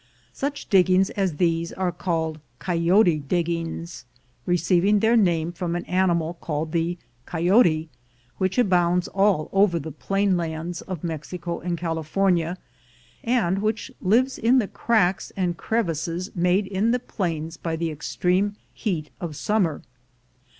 [0.33, 4.05] Such diggings as these are called "coyote" dig gings,
[4.47, 7.87] receiving their name from an animal called the coyote,
[8.39, 12.57] which abounds all over the plain lands of Mexico and California,
[13.23, 18.55] and which lives in the cracks and crevices made in the plains by the extreme
[18.73, 19.83] heat of summer.